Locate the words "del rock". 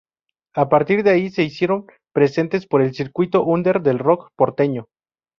3.83-4.31